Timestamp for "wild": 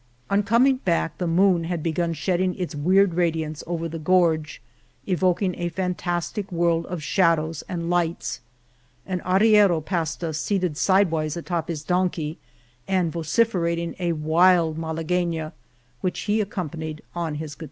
14.13-14.75